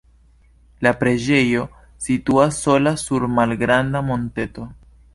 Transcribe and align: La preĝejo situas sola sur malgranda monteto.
La 0.85 0.93
preĝejo 1.01 1.61
situas 2.07 2.59
sola 2.65 2.97
sur 3.05 3.31
malgranda 3.39 4.07
monteto. 4.13 4.71